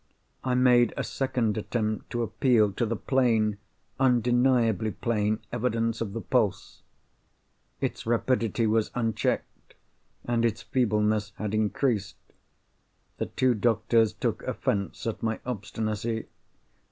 I 0.43 0.55
made 0.55 0.95
a 0.97 1.03
second 1.03 1.59
attempt 1.59 2.09
to 2.09 2.23
appeal 2.23 2.71
to 2.71 2.87
the 2.87 2.95
plain, 2.95 3.59
undeniably 3.99 4.89
plain, 4.89 5.37
evidence 5.53 6.01
of 6.01 6.13
the 6.13 6.21
pulse. 6.21 6.81
Its 7.79 8.07
rapidity 8.07 8.65
was 8.65 8.89
unchecked, 8.95 9.75
and 10.25 10.43
its 10.43 10.63
feebleness 10.63 11.33
had 11.35 11.53
increased. 11.53 12.17
The 13.19 13.27
two 13.27 13.53
doctors 13.53 14.11
took 14.11 14.41
offence 14.41 15.05
at 15.05 15.21
my 15.21 15.39
obstinacy. 15.45 16.25